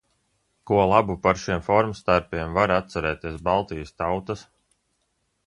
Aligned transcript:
Ko 0.69 0.77
labu 0.91 1.17
par 1.25 1.39
šiem 1.41 1.61
formas 1.67 2.01
tērpiem 2.07 2.57
var 2.59 2.75
atcerēties 2.79 3.37
Baltijas 3.51 3.95
tautas? 4.03 4.47